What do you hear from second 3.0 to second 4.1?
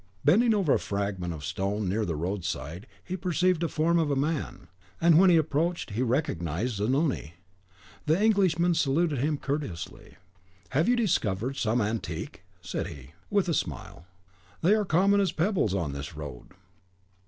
he perceived the form of